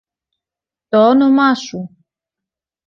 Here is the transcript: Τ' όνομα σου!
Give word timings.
Τ' 0.89 0.95
όνομα 1.09 1.55
σου! 1.55 1.97